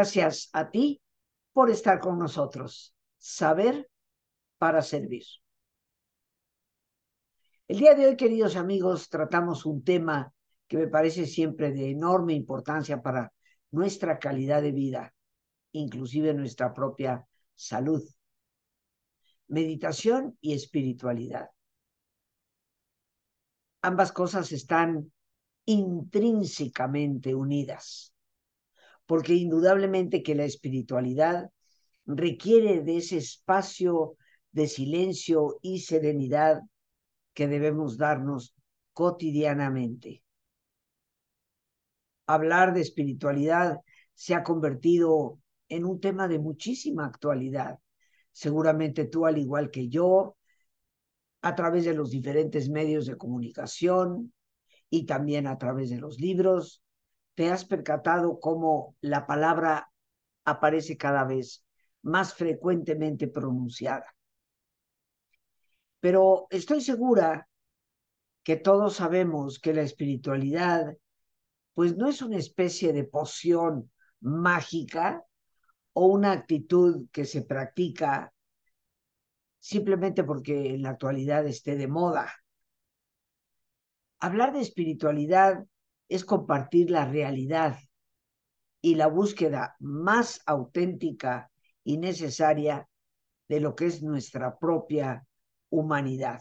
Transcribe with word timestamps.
Gracias 0.00 0.48
a 0.54 0.70
ti 0.70 0.98
por 1.52 1.68
estar 1.68 2.00
con 2.00 2.18
nosotros. 2.18 2.94
Saber 3.18 3.90
para 4.56 4.80
servir. 4.80 5.24
El 7.68 7.80
día 7.80 7.94
de 7.94 8.06
hoy, 8.06 8.16
queridos 8.16 8.56
amigos, 8.56 9.10
tratamos 9.10 9.66
un 9.66 9.84
tema 9.84 10.32
que 10.66 10.78
me 10.78 10.88
parece 10.88 11.26
siempre 11.26 11.70
de 11.70 11.90
enorme 11.90 12.32
importancia 12.32 13.02
para 13.02 13.34
nuestra 13.72 14.18
calidad 14.18 14.62
de 14.62 14.72
vida, 14.72 15.14
inclusive 15.72 16.32
nuestra 16.32 16.72
propia 16.72 17.28
salud. 17.54 18.02
Meditación 19.48 20.38
y 20.40 20.54
espiritualidad. 20.54 21.50
Ambas 23.82 24.12
cosas 24.12 24.50
están 24.52 25.12
intrínsecamente 25.66 27.34
unidas, 27.34 28.14
porque 29.10 29.34
indudablemente 29.34 30.22
que 30.22 30.36
la 30.36 30.44
espiritualidad 30.44 31.50
requiere 32.06 32.80
de 32.82 32.98
ese 32.98 33.16
espacio 33.16 34.16
de 34.52 34.68
silencio 34.68 35.58
y 35.62 35.80
serenidad 35.80 36.60
que 37.34 37.48
debemos 37.48 37.98
darnos 37.98 38.54
cotidianamente. 38.92 40.22
Hablar 42.24 42.72
de 42.72 42.82
espiritualidad 42.82 43.80
se 44.14 44.36
ha 44.36 44.44
convertido 44.44 45.40
en 45.68 45.86
un 45.86 45.98
tema 45.98 46.28
de 46.28 46.38
muchísima 46.38 47.04
actualidad. 47.04 47.80
Seguramente 48.30 49.06
tú, 49.06 49.26
al 49.26 49.38
igual 49.38 49.72
que 49.72 49.88
yo, 49.88 50.36
a 51.42 51.56
través 51.56 51.84
de 51.84 51.94
los 51.94 52.12
diferentes 52.12 52.70
medios 52.70 53.06
de 53.06 53.16
comunicación 53.16 54.32
y 54.88 55.04
también 55.04 55.48
a 55.48 55.58
través 55.58 55.90
de 55.90 55.98
los 55.98 56.20
libros, 56.20 56.80
te 57.34 57.50
has 57.50 57.64
percatado 57.64 58.40
cómo 58.40 58.96
la 59.00 59.26
palabra 59.26 59.90
aparece 60.44 60.96
cada 60.96 61.24
vez 61.24 61.64
más 62.02 62.34
frecuentemente 62.34 63.28
pronunciada. 63.28 64.06
Pero 66.00 66.46
estoy 66.50 66.80
segura 66.80 67.48
que 68.42 68.56
todos 68.56 68.96
sabemos 68.96 69.58
que 69.58 69.74
la 69.74 69.82
espiritualidad, 69.82 70.96
pues 71.74 71.96
no 71.96 72.08
es 72.08 72.22
una 72.22 72.38
especie 72.38 72.92
de 72.92 73.04
poción 73.04 73.90
mágica 74.20 75.24
o 75.92 76.06
una 76.06 76.32
actitud 76.32 77.06
que 77.12 77.24
se 77.24 77.42
practica 77.42 78.32
simplemente 79.58 80.24
porque 80.24 80.74
en 80.74 80.82
la 80.82 80.90
actualidad 80.90 81.46
esté 81.46 81.76
de 81.76 81.86
moda. 81.86 82.32
Hablar 84.18 84.52
de 84.52 84.60
espiritualidad 84.60 85.64
es 86.10 86.24
compartir 86.24 86.90
la 86.90 87.06
realidad 87.06 87.78
y 88.82 88.96
la 88.96 89.06
búsqueda 89.06 89.76
más 89.78 90.42
auténtica 90.44 91.50
y 91.84 91.98
necesaria 91.98 92.88
de 93.48 93.60
lo 93.60 93.74
que 93.74 93.86
es 93.86 94.02
nuestra 94.02 94.58
propia 94.58 95.24
humanidad. 95.70 96.40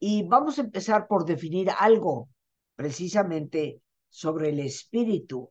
Y 0.00 0.26
vamos 0.26 0.58
a 0.58 0.62
empezar 0.62 1.06
por 1.06 1.24
definir 1.24 1.70
algo 1.70 2.28
precisamente 2.74 3.80
sobre 4.08 4.50
el 4.50 4.58
espíritu. 4.58 5.50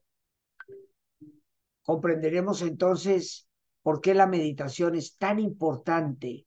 Comprenderemos 1.84 2.62
entonces 2.62 3.48
por 3.82 4.02
qué 4.02 4.14
la 4.14 4.28
meditación 4.28 4.96
es 4.96 5.18
tan 5.18 5.40
importante 5.40 6.46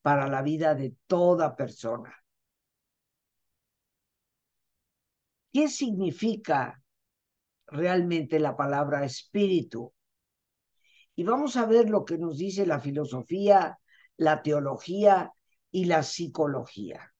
para 0.00 0.26
la 0.26 0.40
vida 0.40 0.74
de 0.74 0.94
toda 1.06 1.54
persona. 1.54 2.19
¿Qué 5.52 5.68
significa 5.68 6.82
realmente 7.66 8.38
la 8.38 8.56
palabra 8.56 9.04
espíritu? 9.04 9.92
Y 11.14 11.24
vamos 11.24 11.56
a 11.56 11.66
ver 11.66 11.90
lo 11.90 12.04
que 12.04 12.18
nos 12.18 12.38
dice 12.38 12.66
la 12.66 12.80
filosofía, 12.80 13.78
la 14.16 14.42
teología 14.42 15.32
y 15.70 15.84
la 15.86 16.02
psicología. 16.02 17.12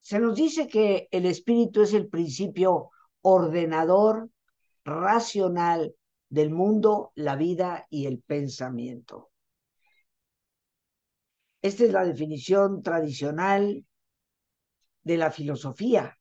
Se 0.00 0.18
nos 0.18 0.34
dice 0.36 0.66
que 0.66 1.08
el 1.10 1.24
espíritu 1.26 1.82
es 1.82 1.94
el 1.94 2.08
principio 2.08 2.90
ordenador, 3.22 4.28
racional 4.84 5.94
del 6.28 6.50
mundo, 6.50 7.12
la 7.14 7.36
vida 7.36 7.86
y 7.90 8.06
el 8.06 8.20
pensamiento. 8.20 9.30
Esta 11.62 11.84
es 11.84 11.92
la 11.92 12.04
definición 12.04 12.82
tradicional 12.82 13.84
de 15.02 15.16
la 15.16 15.30
filosofía. 15.30 16.18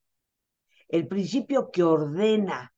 El 0.87 1.07
principio 1.07 1.71
que 1.71 1.83
ordena, 1.83 2.73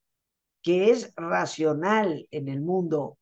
que 0.61 0.91
es 0.91 1.13
racional 1.15 2.27
en 2.31 2.47
el 2.47 2.61
mundo 2.61 3.17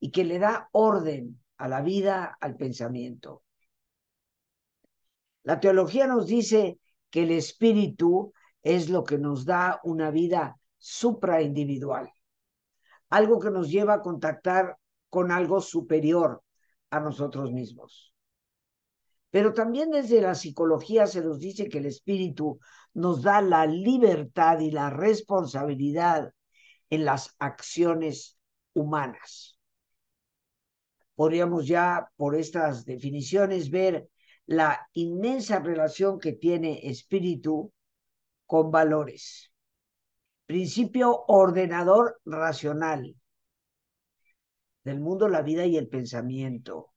y 0.00 0.10
que 0.10 0.24
le 0.24 0.38
da 0.38 0.68
orden 0.72 1.42
a 1.58 1.68
la 1.68 1.80
vida, 1.80 2.36
al 2.40 2.56
pensamiento. 2.56 3.42
La 5.44 5.60
teología 5.60 6.06
nos 6.06 6.26
dice 6.26 6.78
que 7.10 7.22
el 7.22 7.30
espíritu 7.32 8.32
es 8.62 8.88
lo 8.88 9.04
que 9.04 9.18
nos 9.18 9.44
da 9.44 9.80
una 9.84 10.10
vida 10.10 10.58
supraindividual, 10.78 12.10
algo 13.10 13.38
que 13.38 13.50
nos 13.50 13.70
lleva 13.70 13.94
a 13.94 14.02
contactar 14.02 14.78
con 15.08 15.30
algo 15.30 15.60
superior 15.60 16.42
a 16.90 17.00
nosotros 17.00 17.52
mismos. 17.52 18.11
Pero 19.32 19.52
también 19.52 19.90
desde 19.90 20.20
la 20.20 20.36
psicología 20.36 21.08
se 21.08 21.22
nos 21.22 21.40
dice 21.40 21.68
que 21.68 21.78
el 21.78 21.86
espíritu 21.86 22.60
nos 22.94 23.22
da 23.22 23.42
la 23.42 23.66
libertad 23.66 24.60
y 24.60 24.70
la 24.70 24.90
responsabilidad 24.90 26.32
en 26.88 27.04
las 27.04 27.34
acciones 27.40 28.38
humanas 28.72 29.58
podríamos 31.14 31.66
ya 31.66 32.10
por 32.16 32.34
estas 32.34 32.84
definiciones 32.84 33.70
ver 33.70 34.08
la 34.46 34.88
inmensa 34.92 35.60
relación 35.60 36.18
que 36.18 36.32
tiene 36.32 36.80
espíritu 36.88 37.72
con 38.46 38.70
valores. 38.70 39.52
Principio 40.46 41.24
ordenador 41.28 42.20
racional 42.24 43.14
del 44.84 45.00
mundo, 45.00 45.28
la 45.28 45.42
vida 45.42 45.64
y 45.64 45.76
el 45.76 45.88
pensamiento. 45.88 46.91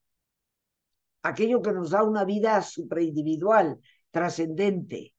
Aquello 1.26 1.64
que 1.64 1.74
nos 1.74 1.90
da 1.90 2.04
una 2.04 2.24
vida 2.24 2.62
supraindividual, 2.62 3.80
trascendente. 4.12 5.16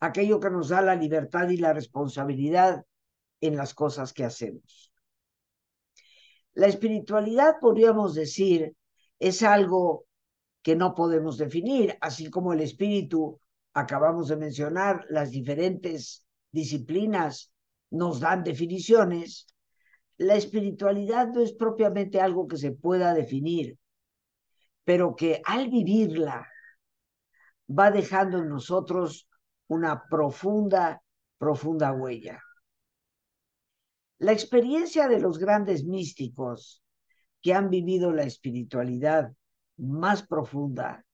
Aquello 0.00 0.38
que 0.38 0.50
nos 0.50 0.68
da 0.68 0.82
la 0.82 0.94
libertad 0.94 1.48
y 1.48 1.56
la 1.56 1.72
responsabilidad 1.72 2.84
en 3.40 3.56
las 3.56 3.72
cosas 3.72 4.12
que 4.12 4.24
hacemos. 4.24 4.92
La 6.52 6.66
espiritualidad, 6.66 7.56
podríamos 7.58 8.14
decir, 8.14 8.76
es 9.18 9.42
algo 9.42 10.04
que 10.60 10.76
no 10.76 10.94
podemos 10.94 11.38
definir, 11.38 11.96
así 12.02 12.28
como 12.28 12.52
el 12.52 12.60
espíritu, 12.60 13.40
acabamos 13.72 14.28
de 14.28 14.36
mencionar, 14.36 15.06
las 15.08 15.30
diferentes 15.30 16.26
disciplinas 16.52 17.50
nos 17.88 18.20
dan 18.20 18.44
definiciones. 18.44 19.46
La 20.18 20.34
espiritualidad 20.34 21.28
no 21.28 21.40
es 21.40 21.54
propiamente 21.54 22.20
algo 22.20 22.46
que 22.46 22.58
se 22.58 22.72
pueda 22.72 23.14
definir, 23.14 23.78
pero 24.88 25.14
que 25.14 25.42
al 25.44 25.68
vivirla 25.68 26.48
va 27.68 27.90
dejando 27.90 28.38
en 28.38 28.48
nosotros 28.48 29.28
una 29.66 30.04
profunda, 30.08 31.02
profunda 31.36 31.92
huella. 31.92 32.42
La 34.16 34.32
experiencia 34.32 35.06
de 35.06 35.20
los 35.20 35.38
grandes 35.38 35.84
místicos 35.84 36.82
que 37.42 37.52
han 37.52 37.68
vivido 37.68 38.12
la 38.12 38.22
espiritualidad 38.22 39.30
más 39.76 40.26
profunda 40.26 41.04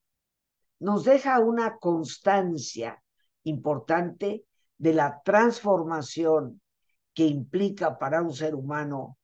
nos 0.79 1.03
deja 1.03 1.41
una 1.41 1.77
constancia 1.79 3.03
importante 3.43 4.45
de 4.79 4.93
la 4.93 5.21
transformación 5.25 6.61
que 7.13 7.27
implica 7.27 7.99
para 7.99 8.23
un 8.23 8.33
ser 8.33 8.55
humano 8.55 9.19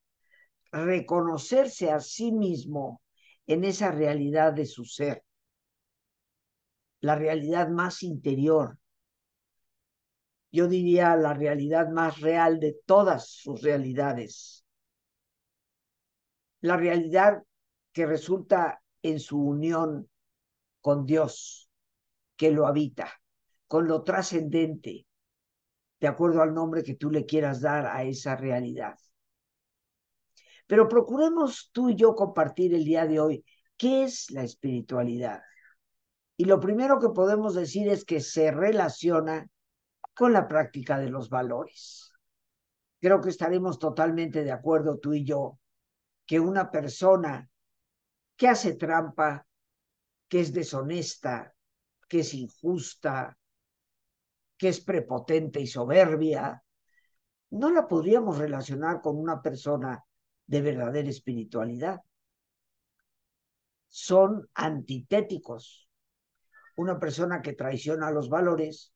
reconocerse 0.72 1.92
a 1.92 2.00
sí 2.00 2.32
mismo 2.32 3.00
en 3.50 3.64
esa 3.64 3.90
realidad 3.90 4.52
de 4.52 4.64
su 4.64 4.84
ser, 4.84 5.24
la 7.00 7.16
realidad 7.16 7.68
más 7.68 8.04
interior, 8.04 8.78
yo 10.52 10.68
diría, 10.68 11.16
la 11.16 11.34
realidad 11.34 11.88
más 11.88 12.20
real 12.20 12.60
de 12.60 12.78
todas 12.86 13.28
sus 13.28 13.60
realidades. 13.62 14.64
La 16.60 16.76
realidad 16.76 17.42
que 17.90 18.06
resulta 18.06 18.82
en 19.02 19.18
su 19.18 19.40
unión 19.40 20.08
con 20.80 21.04
Dios, 21.04 21.68
que 22.36 22.52
lo 22.52 22.68
habita, 22.68 23.20
con 23.66 23.88
lo 23.88 24.04
trascendente, 24.04 25.08
de 25.98 26.06
acuerdo 26.06 26.40
al 26.40 26.54
nombre 26.54 26.84
que 26.84 26.94
tú 26.94 27.10
le 27.10 27.26
quieras 27.26 27.60
dar 27.60 27.86
a 27.86 28.04
esa 28.04 28.36
realidad. 28.36 28.96
Pero 30.70 30.88
procuremos 30.88 31.70
tú 31.72 31.90
y 31.90 31.96
yo 31.96 32.14
compartir 32.14 32.72
el 32.74 32.84
día 32.84 33.04
de 33.04 33.18
hoy 33.18 33.44
qué 33.76 34.04
es 34.04 34.30
la 34.30 34.44
espiritualidad. 34.44 35.42
Y 36.36 36.44
lo 36.44 36.60
primero 36.60 37.00
que 37.00 37.08
podemos 37.08 37.56
decir 37.56 37.88
es 37.88 38.04
que 38.04 38.20
se 38.20 38.52
relaciona 38.52 39.48
con 40.14 40.32
la 40.32 40.46
práctica 40.46 41.00
de 41.00 41.10
los 41.10 41.28
valores. 41.28 42.12
Creo 43.00 43.20
que 43.20 43.30
estaremos 43.30 43.80
totalmente 43.80 44.44
de 44.44 44.52
acuerdo 44.52 45.00
tú 45.00 45.12
y 45.12 45.24
yo 45.24 45.58
que 46.24 46.38
una 46.38 46.70
persona 46.70 47.50
que 48.36 48.46
hace 48.46 48.74
trampa, 48.74 49.44
que 50.28 50.38
es 50.38 50.52
deshonesta, 50.52 51.52
que 52.08 52.20
es 52.20 52.32
injusta, 52.32 53.36
que 54.56 54.68
es 54.68 54.80
prepotente 54.80 55.58
y 55.60 55.66
soberbia, 55.66 56.62
no 57.50 57.72
la 57.72 57.88
podríamos 57.88 58.38
relacionar 58.38 59.00
con 59.00 59.16
una 59.16 59.42
persona 59.42 60.04
de 60.50 60.62
verdadera 60.62 61.08
espiritualidad. 61.08 62.00
Son 63.86 64.48
antitéticos. 64.54 65.88
Una 66.76 66.98
persona 66.98 67.40
que 67.40 67.52
traiciona 67.52 68.10
los 68.10 68.28
valores, 68.28 68.92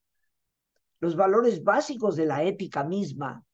los 0.99 1.15
valores 1.15 1.63
básicos 1.63 2.17
de 2.17 2.27
la 2.27 2.43
ética 2.43 2.83
misma, 2.83 3.45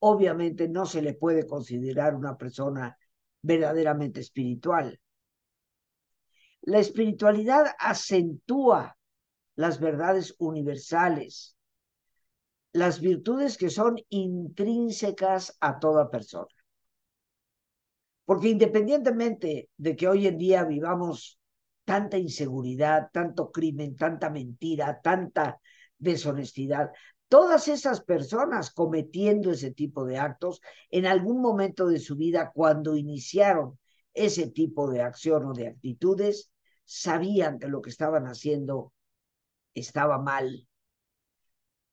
obviamente 0.00 0.68
no 0.68 0.84
se 0.84 1.00
le 1.00 1.14
puede 1.14 1.46
considerar 1.46 2.14
una 2.14 2.36
persona 2.36 2.98
verdaderamente 3.40 4.20
espiritual. 4.20 5.00
La 6.60 6.78
espiritualidad 6.78 7.74
acentúa 7.78 8.98
las 9.54 9.80
verdades 9.80 10.34
universales, 10.38 11.56
las 12.72 13.00
virtudes 13.00 13.56
que 13.56 13.70
son 13.70 13.96
intrínsecas 14.10 15.56
a 15.60 15.78
toda 15.78 16.10
persona. 16.10 16.57
Porque 18.28 18.50
independientemente 18.50 19.70
de 19.78 19.96
que 19.96 20.06
hoy 20.06 20.26
en 20.26 20.36
día 20.36 20.62
vivamos 20.64 21.40
tanta 21.86 22.18
inseguridad, 22.18 23.08
tanto 23.10 23.50
crimen, 23.50 23.96
tanta 23.96 24.28
mentira, 24.28 25.00
tanta 25.02 25.58
deshonestidad, 25.96 26.90
todas 27.28 27.68
esas 27.68 28.02
personas 28.02 28.70
cometiendo 28.70 29.50
ese 29.50 29.70
tipo 29.70 30.04
de 30.04 30.18
actos, 30.18 30.60
en 30.90 31.06
algún 31.06 31.40
momento 31.40 31.86
de 31.86 32.00
su 32.00 32.16
vida, 32.16 32.52
cuando 32.54 32.96
iniciaron 32.96 33.78
ese 34.12 34.50
tipo 34.50 34.90
de 34.90 35.00
acción 35.00 35.46
o 35.46 35.54
de 35.54 35.68
actitudes, 35.68 36.52
sabían 36.84 37.58
que 37.58 37.68
lo 37.68 37.80
que 37.80 37.88
estaban 37.88 38.26
haciendo 38.26 38.92
estaba 39.72 40.18
mal, 40.18 40.68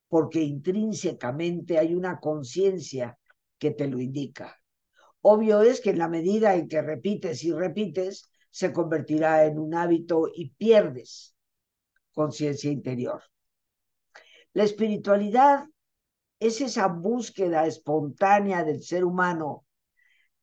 porque 0.10 0.42
intrínsecamente 0.42 1.80
hay 1.80 1.96
una 1.96 2.20
conciencia 2.20 3.18
que 3.58 3.72
te 3.72 3.88
lo 3.88 4.02
indica. 4.02 4.58
Obvio 5.28 5.64
es 5.64 5.82
que 5.82 5.90
en 5.90 5.98
la 5.98 6.08
medida 6.08 6.54
en 6.54 6.68
que 6.68 6.84
repites 6.84 7.44
y 7.44 7.52
repites, 7.52 8.30
se 8.52 8.72
convertirá 8.72 9.46
en 9.46 9.58
un 9.58 9.74
hábito 9.74 10.28
y 10.32 10.52
pierdes 10.52 11.36
conciencia 12.14 12.70
interior. 12.70 13.24
La 14.54 14.64
espiritualidad 14.64 15.66
es 16.40 16.62
esa 16.62 16.86
búsqueda 16.90 17.66
espontánea 17.66 18.64
del 18.64 18.84
ser 18.84 19.04
humano 19.04 19.66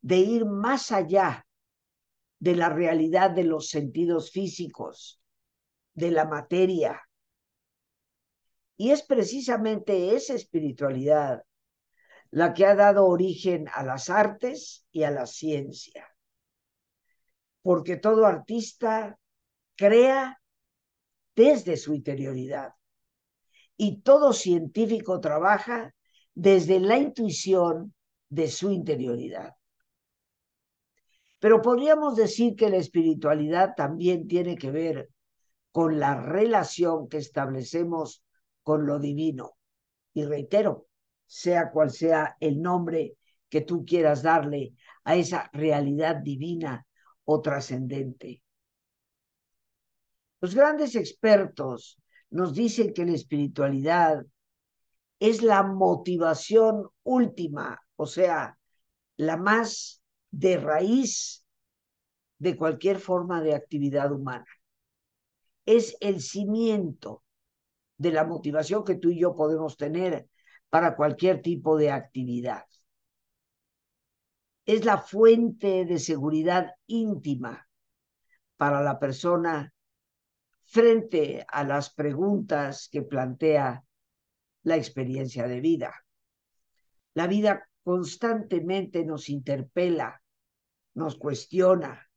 de 0.00 0.16
ir 0.16 0.46
más 0.46 0.90
allá 0.90 1.46
de 2.40 2.56
la 2.56 2.68
realidad 2.68 3.30
de 3.30 3.44
los 3.44 3.68
sentidos 3.68 4.32
físicos, 4.32 5.22
de 5.94 6.10
la 6.10 6.24
materia. 6.24 7.00
Y 8.76 8.90
es 8.90 9.04
precisamente 9.04 10.16
esa 10.16 10.34
espiritualidad 10.34 11.44
la 12.32 12.54
que 12.54 12.64
ha 12.64 12.74
dado 12.74 13.06
origen 13.06 13.68
a 13.72 13.84
las 13.84 14.08
artes 14.08 14.86
y 14.90 15.02
a 15.04 15.10
la 15.10 15.26
ciencia. 15.26 16.08
Porque 17.60 17.96
todo 17.96 18.26
artista 18.26 19.18
crea 19.76 20.40
desde 21.36 21.76
su 21.76 21.94
interioridad 21.94 22.72
y 23.76 24.00
todo 24.00 24.32
científico 24.32 25.20
trabaja 25.20 25.94
desde 26.34 26.80
la 26.80 26.96
intuición 26.98 27.94
de 28.30 28.48
su 28.48 28.70
interioridad. 28.70 29.54
Pero 31.38 31.60
podríamos 31.60 32.16
decir 32.16 32.56
que 32.56 32.70
la 32.70 32.78
espiritualidad 32.78 33.74
también 33.76 34.26
tiene 34.26 34.56
que 34.56 34.70
ver 34.70 35.10
con 35.70 36.00
la 36.00 36.14
relación 36.14 37.08
que 37.08 37.18
establecemos 37.18 38.24
con 38.62 38.86
lo 38.86 38.98
divino. 38.98 39.58
Y 40.14 40.24
reitero, 40.24 40.86
sea 41.32 41.70
cual 41.70 41.90
sea 41.90 42.36
el 42.40 42.60
nombre 42.60 43.16
que 43.48 43.62
tú 43.62 43.86
quieras 43.86 44.22
darle 44.22 44.74
a 45.02 45.16
esa 45.16 45.48
realidad 45.54 46.16
divina 46.16 46.86
o 47.24 47.40
trascendente. 47.40 48.42
Los 50.42 50.54
grandes 50.54 50.94
expertos 50.94 51.98
nos 52.28 52.52
dicen 52.52 52.92
que 52.92 53.06
la 53.06 53.12
espiritualidad 53.12 54.26
es 55.20 55.40
la 55.40 55.62
motivación 55.62 56.88
última, 57.02 57.80
o 57.96 58.04
sea, 58.04 58.58
la 59.16 59.38
más 59.38 60.02
de 60.30 60.58
raíz 60.58 61.46
de 62.36 62.58
cualquier 62.58 62.98
forma 62.98 63.40
de 63.40 63.54
actividad 63.54 64.12
humana. 64.12 64.44
Es 65.64 65.96
el 66.00 66.20
cimiento 66.20 67.24
de 67.96 68.12
la 68.12 68.24
motivación 68.24 68.84
que 68.84 68.96
tú 68.96 69.08
y 69.08 69.18
yo 69.18 69.34
podemos 69.34 69.78
tener 69.78 70.28
para 70.72 70.96
cualquier 70.96 71.42
tipo 71.42 71.76
de 71.76 71.90
actividad. 71.90 72.64
Es 74.64 74.86
la 74.86 74.96
fuente 74.96 75.84
de 75.84 75.98
seguridad 75.98 76.70
íntima 76.86 77.68
para 78.56 78.80
la 78.80 78.98
persona 78.98 79.74
frente 80.64 81.44
a 81.46 81.64
las 81.64 81.92
preguntas 81.92 82.88
que 82.90 83.02
plantea 83.02 83.84
la 84.62 84.76
experiencia 84.76 85.46
de 85.46 85.60
vida. 85.60 85.92
La 87.12 87.26
vida 87.26 87.68
constantemente 87.82 89.04
nos 89.04 89.28
interpela, 89.28 90.22
nos 90.94 91.16
cuestiona, 91.16 92.08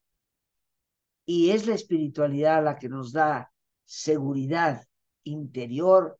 y 1.25 1.51
es 1.51 1.67
la 1.67 1.75
espiritualidad 1.75 2.63
la 2.63 2.77
que 2.77 2.87
nos 2.87 3.11
da 3.11 3.51
seguridad 3.83 4.87
interior 5.25 6.17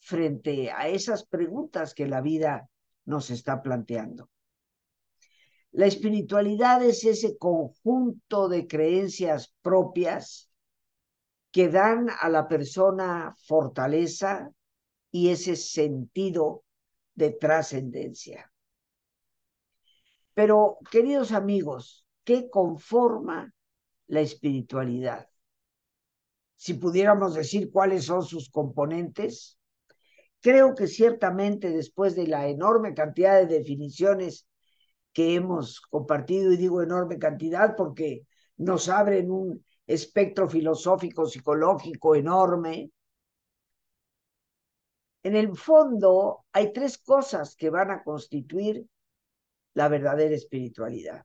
frente 0.00 0.70
a 0.70 0.88
esas 0.88 1.26
preguntas 1.26 1.94
que 1.94 2.06
la 2.06 2.20
vida 2.20 2.68
nos 3.04 3.30
está 3.30 3.62
planteando. 3.62 4.30
La 5.72 5.86
espiritualidad 5.86 6.82
es 6.82 7.04
ese 7.04 7.36
conjunto 7.36 8.48
de 8.48 8.66
creencias 8.66 9.54
propias 9.62 10.50
que 11.50 11.68
dan 11.68 12.08
a 12.20 12.28
la 12.28 12.48
persona 12.48 13.34
fortaleza 13.46 14.50
y 15.10 15.30
ese 15.30 15.56
sentido 15.56 16.64
de 17.14 17.30
trascendencia. 17.30 18.52
Pero, 20.34 20.78
queridos 20.90 21.32
amigos, 21.32 22.06
¿qué 22.24 22.48
conforma 22.48 23.52
la 24.06 24.20
espiritualidad? 24.20 25.28
Si 26.56 26.74
pudiéramos 26.74 27.34
decir 27.34 27.70
cuáles 27.72 28.04
son 28.04 28.22
sus 28.24 28.50
componentes, 28.50 29.57
creo 30.40 30.74
que 30.74 30.86
ciertamente 30.86 31.70
después 31.70 32.14
de 32.14 32.26
la 32.26 32.48
enorme 32.48 32.94
cantidad 32.94 33.38
de 33.38 33.46
definiciones 33.46 34.46
que 35.12 35.34
hemos 35.34 35.80
compartido, 35.80 36.52
y 36.52 36.56
digo 36.56 36.82
enorme 36.82 37.18
cantidad 37.18 37.74
porque 37.76 38.26
nos 38.56 38.88
abren 38.88 39.30
un 39.30 39.64
espectro 39.86 40.48
filosófico, 40.48 41.26
psicológico 41.26 42.14
enorme. 42.14 42.90
En 45.22 45.34
el 45.34 45.56
fondo 45.56 46.44
hay 46.52 46.72
tres 46.72 46.98
cosas 46.98 47.56
que 47.56 47.70
van 47.70 47.90
a 47.90 48.02
constituir 48.04 48.86
la 49.74 49.88
verdadera 49.88 50.34
espiritualidad. 50.34 51.24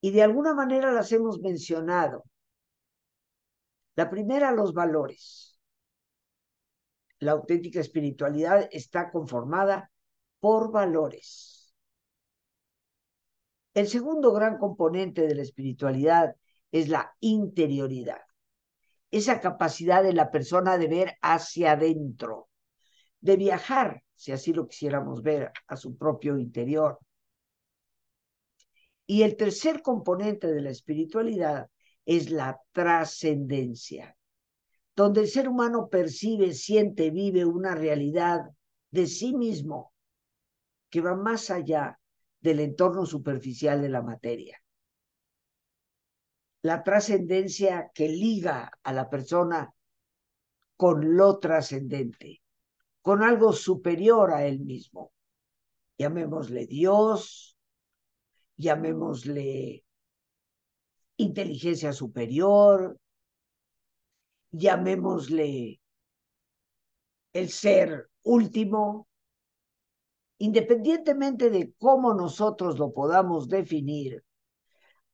Y 0.00 0.10
de 0.10 0.22
alguna 0.22 0.52
manera 0.54 0.92
las 0.92 1.10
hemos 1.12 1.40
mencionado. 1.40 2.24
La 3.96 4.10
primera, 4.10 4.52
los 4.52 4.74
valores. 4.74 5.53
La 7.24 7.32
auténtica 7.32 7.80
espiritualidad 7.80 8.68
está 8.70 9.10
conformada 9.10 9.90
por 10.40 10.70
valores. 10.70 11.74
El 13.72 13.88
segundo 13.88 14.30
gran 14.30 14.58
componente 14.58 15.26
de 15.26 15.34
la 15.34 15.40
espiritualidad 15.40 16.36
es 16.70 16.90
la 16.90 17.16
interioridad. 17.20 18.20
Esa 19.10 19.40
capacidad 19.40 20.02
de 20.02 20.12
la 20.12 20.30
persona 20.30 20.76
de 20.76 20.86
ver 20.86 21.16
hacia 21.22 21.72
adentro, 21.72 22.50
de 23.22 23.38
viajar, 23.38 24.02
si 24.14 24.32
así 24.32 24.52
lo 24.52 24.68
quisiéramos 24.68 25.22
ver, 25.22 25.50
a 25.66 25.76
su 25.76 25.96
propio 25.96 26.36
interior. 26.36 26.98
Y 29.06 29.22
el 29.22 29.38
tercer 29.38 29.80
componente 29.80 30.52
de 30.52 30.60
la 30.60 30.68
espiritualidad 30.68 31.70
es 32.04 32.30
la 32.30 32.60
trascendencia, 32.72 34.14
donde 34.96 35.22
el 35.22 35.28
ser 35.28 35.48
humano 35.48 35.88
percibe, 35.88 36.52
siente, 36.52 37.10
vive 37.10 37.44
una 37.44 37.74
realidad 37.74 38.42
de 38.90 39.06
sí 39.06 39.34
mismo 39.34 39.92
que 40.90 41.00
va 41.00 41.16
más 41.16 41.50
allá 41.50 41.98
del 42.40 42.60
entorno 42.60 43.06
superficial 43.06 43.82
de 43.82 43.88
la 43.88 44.02
materia 44.02 44.64
la 46.64 46.82
trascendencia 46.82 47.90
que 47.94 48.08
liga 48.08 48.70
a 48.82 48.92
la 48.94 49.10
persona 49.10 49.74
con 50.76 51.14
lo 51.14 51.38
trascendente. 51.38 52.40
con 53.02 53.22
algo 53.22 53.52
superior 53.52 54.32
a 54.32 54.46
él 54.46 54.60
mismo. 54.60 55.12
Llamémosle 55.98 56.66
Dios, 56.66 57.54
llamémosle 58.56 59.84
inteligencia 61.18 61.92
superior, 61.92 62.98
llamémosle 64.56 65.80
el 67.32 67.48
ser 67.48 68.08
último, 68.22 69.08
independientemente 70.38 71.50
de 71.50 71.72
cómo 71.78 72.14
nosotros 72.14 72.78
lo 72.78 72.92
podamos 72.92 73.48
definir, 73.48 74.24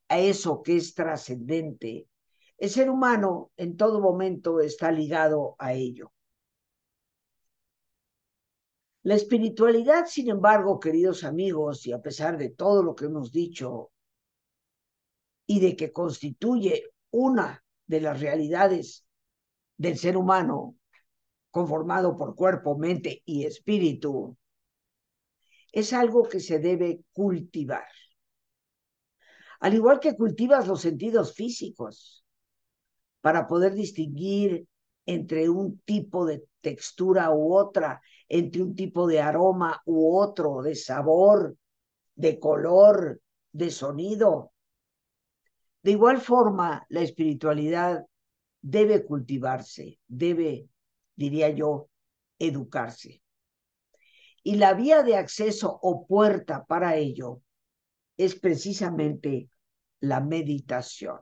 a 0.09 0.19
eso 0.19 0.61
que 0.63 0.77
es 0.77 0.95
trascendente, 0.95 2.09
el 2.59 2.69
ser 2.69 2.91
humano 2.91 3.53
en 3.57 3.77
todo 3.77 4.01
momento 4.01 4.61
está 4.61 4.93
ligado 4.93 5.55
a 5.59 5.73
ello. 5.73 6.13
La 9.03 9.15
espiritualidad, 9.15 10.05
sin 10.07 10.29
embargo, 10.29 10.79
queridos 10.79 11.25
amigos, 11.25 11.87
y 11.87 11.93
a 11.93 12.03
pesar 12.03 12.37
de 12.37 12.51
todo 12.51 12.83
lo 12.83 12.95
que 12.95 13.07
hemos 13.07 13.33
dicho, 13.33 13.93
y 15.47 15.61
de 15.61 15.75
que 15.75 15.91
constituye 15.91 16.93
una 17.11 17.65
de 17.87 18.01
las 18.03 18.21
realidades 18.21 19.07
del 19.81 19.97
ser 19.97 20.19
humano, 20.19 20.77
conformado 21.51 22.15
por 22.15 22.35
cuerpo, 22.35 22.77
mente 22.77 23.23
y 23.25 23.47
espíritu, 23.47 24.37
es 25.73 25.95
algo 25.95 26.29
que 26.29 26.39
se 26.39 26.59
debe 26.59 27.01
cultivar. 27.15 27.87
Al 29.59 29.73
igual 29.73 29.99
que 29.99 30.17
cultivas 30.17 30.69
los 30.69 30.83
sentidos 30.83 31.35
físicos 31.35 32.27
para 33.23 33.47
poder 33.47 33.73
distinguir 33.73 34.67
entre 35.07 35.49
un 35.49 35.79
tipo 35.87 36.27
de 36.27 36.45
textura 36.61 37.31
u 37.31 37.55
otra, 37.55 38.03
entre 38.29 38.63
un 38.63 38.75
tipo 38.75 39.07
de 39.07 39.23
aroma 39.23 39.81
u 39.87 40.15
otro, 40.15 40.61
de 40.61 40.75
sabor, 40.75 41.57
de 42.17 42.39
color, 42.39 43.19
de 43.51 43.71
sonido. 43.71 44.53
De 45.83 45.93
igual 45.93 46.21
forma, 46.21 46.85
la 46.91 47.01
espiritualidad 47.01 48.05
debe 48.61 49.05
cultivarse, 49.05 49.99
debe, 50.07 50.69
diría 51.17 51.51
yo, 51.51 51.89
educarse. 52.39 53.23
Y 54.43 54.57
la 54.57 54.75
vía 54.75 55.03
de 55.03 55.17
acceso 55.17 55.79
o 55.83 56.07
puerta 56.07 56.65
para 56.65 56.97
ello 56.97 57.43
es 58.17 58.35
precisamente 58.35 59.51
la 60.01 60.21
meditación. 60.21 61.21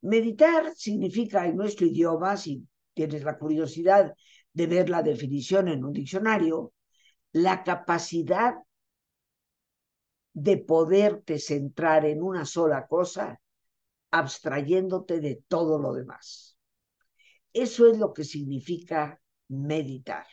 Meditar 0.00 0.74
significa 0.74 1.46
en 1.46 1.56
nuestro 1.56 1.86
idioma, 1.86 2.36
si 2.36 2.66
tienes 2.92 3.24
la 3.24 3.38
curiosidad 3.38 4.14
de 4.52 4.66
ver 4.66 4.90
la 4.90 5.02
definición 5.02 5.68
en 5.68 5.84
un 5.84 5.92
diccionario, 5.92 6.72
la 7.32 7.64
capacidad 7.64 8.54
de 10.32 10.58
poderte 10.58 11.38
centrar 11.38 12.04
en 12.04 12.22
una 12.22 12.44
sola 12.44 12.86
cosa 12.86 13.40
abstrayéndote 14.14 15.18
de 15.18 15.42
todo 15.48 15.80
lo 15.80 15.92
demás. 15.92 16.56
Eso 17.52 17.90
es 17.90 17.98
lo 17.98 18.12
que 18.12 18.22
significa 18.22 19.20
meditar. 19.48 20.24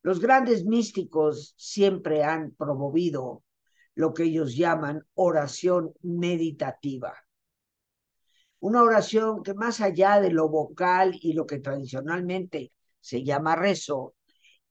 Los 0.00 0.18
grandes 0.18 0.64
místicos 0.64 1.54
siempre 1.58 2.24
han 2.24 2.52
promovido 2.52 3.44
lo 3.94 4.14
que 4.14 4.24
ellos 4.24 4.56
llaman 4.56 5.06
oración 5.12 5.92
meditativa. 6.00 7.12
Una 8.60 8.82
oración 8.82 9.42
que 9.42 9.52
más 9.52 9.82
allá 9.82 10.18
de 10.18 10.30
lo 10.30 10.48
vocal 10.48 11.18
y 11.20 11.34
lo 11.34 11.44
que 11.44 11.58
tradicionalmente 11.58 12.72
se 13.00 13.22
llama 13.22 13.54
rezo, 13.54 14.14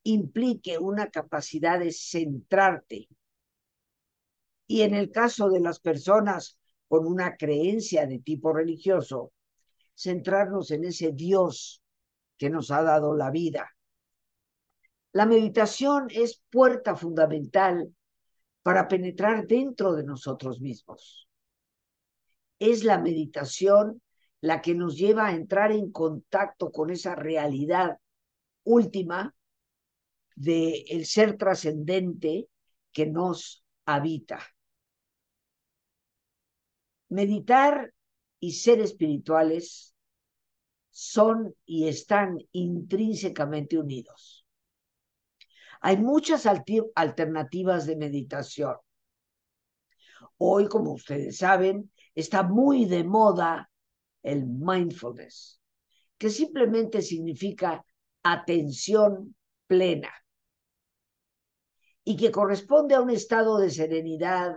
implique 0.02 0.80
una 0.80 1.12
capacidad 1.12 1.80
de 1.80 1.92
centrarte. 1.92 3.10
Y 4.66 4.82
en 4.82 4.96
el 4.96 5.12
caso 5.12 5.50
de 5.50 5.60
las 5.60 5.80
personas 5.80 6.58
con 6.92 7.08
una 7.08 7.38
creencia 7.38 8.06
de 8.06 8.20
tipo 8.20 8.52
religioso, 8.52 9.32
centrarnos 9.96 10.72
en 10.72 10.84
ese 10.84 11.14
Dios 11.14 11.82
que 12.38 12.50
nos 12.50 12.70
ha 12.70 12.84
dado 12.84 13.16
la 13.16 13.32
vida. 13.32 13.72
La 15.14 15.26
meditación 15.26 16.08
es 16.10 16.44
puerta 16.50 16.98
fundamental 16.98 17.96
para 18.62 18.90
penetrar 18.90 19.48
dentro 19.48 19.94
de 19.94 20.04
nosotros 20.04 20.60
mismos. 20.60 21.30
Es 22.60 22.84
la 22.84 22.98
meditación 22.98 24.02
la 24.42 24.62
que 24.62 24.76
nos 24.76 24.98
lleva 24.98 25.28
a 25.28 25.34
entrar 25.34 25.72
en 25.72 25.94
contacto 25.94 26.74
con 26.74 26.90
esa 26.90 27.16
realidad 27.16 28.00
última 28.66 29.34
del 30.36 30.84
el 30.90 31.06
ser 31.06 31.38
trascendente 31.38 32.50
que 32.92 33.06
nos 33.06 33.64
habita. 33.86 34.42
Meditar 37.12 37.94
y 38.40 38.54
ser 38.54 38.80
espirituales 38.80 39.94
son 40.92 41.54
y 41.66 41.90
están 41.90 42.38
intrínsecamente 42.54 43.78
unidos. 43.78 44.46
Hay 45.82 45.98
muchas 45.98 46.46
alternativas 46.46 47.86
de 47.86 47.98
meditación. 47.98 48.78
Hoy, 50.38 50.70
como 50.70 50.94
ustedes 50.94 51.38
saben, 51.38 51.92
está 52.16 52.44
muy 52.44 52.86
de 52.86 53.04
moda 53.04 53.70
el 54.24 54.46
mindfulness, 54.46 55.60
que 56.18 56.30
simplemente 56.30 57.02
significa 57.02 57.86
atención 58.24 59.36
plena 59.68 60.14
y 62.06 62.16
que 62.16 62.32
corresponde 62.32 62.96
a 62.96 63.02
un 63.02 63.10
estado 63.10 63.58
de 63.58 63.70
serenidad, 63.70 64.56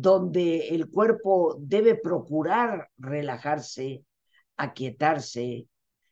donde 0.00 0.68
el 0.68 0.88
cuerpo 0.88 1.56
debe 1.58 1.96
procurar 1.96 2.88
relajarse, 2.98 4.04
aquietarse, 4.56 5.66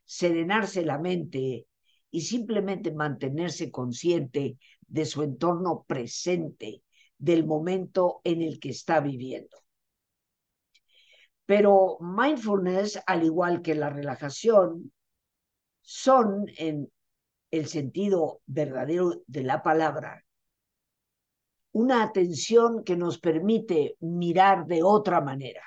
serenarse 0.05 0.85
la 0.85 0.99
mente 0.99 1.69
y 2.11 2.23
simplemente 2.23 2.91
mantenerse 2.91 3.71
consciente 3.71 4.59
de 4.89 5.05
su 5.05 5.23
entorno 5.23 5.85
presente, 5.87 6.83
del 7.17 7.47
momento 7.47 8.23
en 8.25 8.43
el 8.43 8.59
que 8.59 8.71
está 8.71 8.99
viviendo. 8.99 9.57
Pero 11.45 11.99
mindfulness, 12.01 13.01
al 13.07 13.23
igual 13.23 13.63
que 13.63 13.77
la 13.77 13.91
relajación, 13.91 14.93
son 15.81 16.47
en 16.59 16.91
el 17.53 17.67
sentido 17.69 18.41
verdadero 18.47 19.23
de 19.29 19.45
la 19.45 19.63
palabra 19.63 20.26
una 21.77 22.03
atención 22.03 22.85
que 22.85 22.97
nos 22.97 23.19
permite 23.19 23.99
mirar 24.01 24.65
de 24.65 24.83
otra 24.83 25.21
manera, 25.21 25.63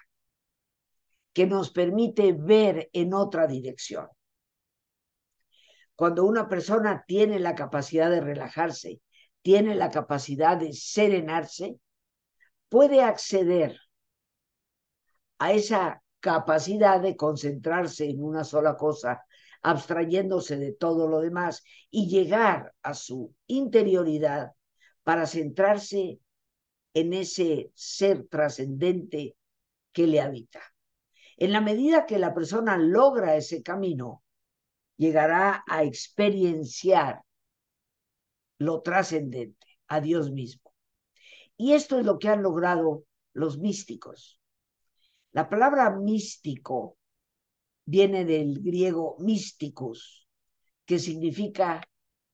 que 1.33 1.45
nos 1.45 1.69
permite 1.69 2.33
ver 2.33 2.89
en 2.93 3.13
otra 3.13 3.45
dirección. 3.45 4.07
Cuando 5.95 6.25
una 6.25 6.49
persona 6.49 7.03
tiene 7.05 7.37
la 7.37 7.53
capacidad 7.53 8.09
de 8.09 8.21
relajarse, 8.21 9.01
tiene 9.43 9.75
la 9.75 9.91
capacidad 9.91 10.57
de 10.57 10.73
serenarse, 10.73 11.79
puede 12.69 13.03
acceder 13.03 13.77
a 15.37 15.53
esa 15.53 16.01
capacidad 16.19 16.99
de 16.99 17.15
concentrarse 17.15 18.09
en 18.09 18.23
una 18.23 18.43
sola 18.43 18.77
cosa, 18.77 19.23
abstrayéndose 19.61 20.57
de 20.57 20.71
todo 20.71 21.07
lo 21.07 21.19
demás 21.19 21.63
y 21.91 22.09
llegar 22.09 22.73
a 22.81 22.95
su 22.95 23.35
interioridad 23.45 24.53
para 25.09 25.25
centrarse 25.25 26.19
en 26.93 27.13
ese 27.13 27.71
ser 27.73 28.27
trascendente 28.27 29.35
que 29.91 30.05
le 30.05 30.21
habita. 30.21 30.61
En 31.35 31.51
la 31.51 31.61
medida 31.61 32.05
que 32.05 32.19
la 32.19 32.31
persona 32.31 32.77
logra 32.77 33.35
ese 33.35 33.63
camino, 33.63 34.23
llegará 34.97 35.63
a 35.67 35.83
experienciar 35.83 37.23
lo 38.59 38.83
trascendente, 38.83 39.65
a 39.87 39.99
Dios 39.99 40.29
mismo. 40.29 40.75
Y 41.57 41.73
esto 41.73 41.97
es 41.97 42.05
lo 42.05 42.19
que 42.19 42.29
han 42.29 42.43
logrado 42.43 43.03
los 43.33 43.57
místicos. 43.57 44.39
La 45.31 45.49
palabra 45.49 45.89
místico 45.89 46.99
viene 47.83 48.25
del 48.25 48.61
griego 48.61 49.17
mysticus, 49.17 50.29
que 50.85 50.99
significa 50.99 51.81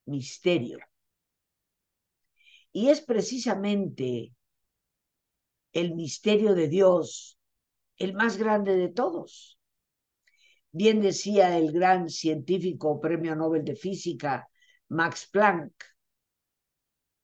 misterio. 0.07 0.79
Y 2.75 2.89
es 2.89 2.99
precisamente 2.99 4.33
el 5.71 5.95
misterio 5.95 6.53
de 6.55 6.67
Dios 6.67 7.39
el 7.95 8.13
más 8.13 8.35
grande 8.35 8.75
de 8.75 8.89
todos. 8.89 9.57
Bien 10.73 10.99
decía 11.01 11.57
el 11.57 11.71
gran 11.71 12.09
científico 12.09 12.99
premio 12.99 13.33
Nobel 13.33 13.63
de 13.63 13.77
Física, 13.77 14.49
Max 14.89 15.25
Planck, 15.31 15.71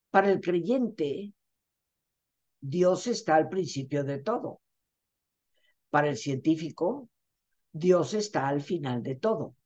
para 0.09 0.31
el 0.31 0.39
creyente, 0.39 1.33
Dios 2.61 3.07
está 3.07 3.35
al 3.35 3.49
principio 3.49 4.05
de 4.05 4.19
todo. 4.19 4.61
Para 5.89 6.07
el 6.07 6.15
científico, 6.15 7.09
Dios 7.73 8.13
está 8.13 8.47
al 8.47 8.61
final 8.61 9.03
de 9.03 9.15
todo. 9.15 9.57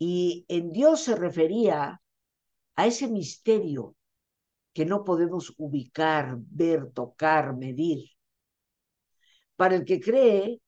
Y 0.00 0.44
en 0.48 0.72
Dios 0.72 1.04
se 1.04 1.14
refería 1.14 2.02
a 2.74 2.86
ese 2.88 3.06
misterio 3.06 3.94
que 4.72 4.84
no 4.84 5.04
podemos 5.04 5.54
ubicar, 5.58 6.36
ver, 6.38 6.90
tocar, 6.92 7.56
medir. 7.56 8.10
Para 9.56 9.76
el 9.76 9.84
que 9.84 10.00
cree, 10.00 10.60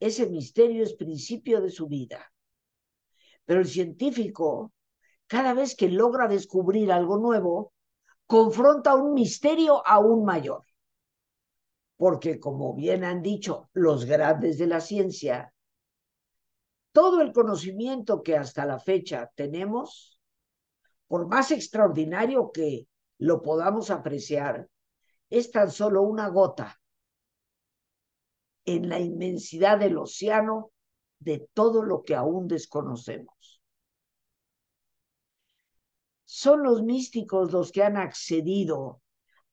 ese 0.00 0.26
misterio 0.26 0.82
es 0.82 0.94
principio 0.94 1.60
de 1.60 1.70
su 1.70 1.86
vida. 1.86 2.32
Pero 3.44 3.60
el 3.60 3.68
científico, 3.68 4.72
cada 5.26 5.54
vez 5.54 5.76
que 5.76 5.88
logra 5.88 6.26
descubrir 6.26 6.90
algo 6.90 7.18
nuevo, 7.18 7.72
confronta 8.26 8.94
un 8.94 9.14
misterio 9.14 9.86
aún 9.86 10.24
mayor. 10.24 10.64
Porque, 11.96 12.40
como 12.40 12.74
bien 12.74 13.04
han 13.04 13.22
dicho 13.22 13.68
los 13.74 14.06
grandes 14.06 14.58
de 14.58 14.66
la 14.66 14.80
ciencia, 14.80 15.52
todo 16.92 17.20
el 17.20 17.32
conocimiento 17.32 18.22
que 18.22 18.36
hasta 18.36 18.66
la 18.66 18.78
fecha 18.78 19.30
tenemos, 19.34 20.18
por 21.06 21.28
más 21.28 21.50
extraordinario 21.50 22.50
que 22.52 22.86
lo 23.22 23.40
podamos 23.40 23.90
apreciar, 23.90 24.68
es 25.30 25.52
tan 25.52 25.70
solo 25.70 26.02
una 26.02 26.28
gota 26.28 26.80
en 28.64 28.88
la 28.88 28.98
inmensidad 28.98 29.78
del 29.78 29.96
océano 29.96 30.72
de 31.20 31.48
todo 31.54 31.84
lo 31.84 32.02
que 32.02 32.16
aún 32.16 32.48
desconocemos. 32.48 33.62
Son 36.24 36.64
los 36.64 36.82
místicos 36.82 37.52
los 37.52 37.70
que 37.70 37.84
han 37.84 37.96
accedido 37.96 39.00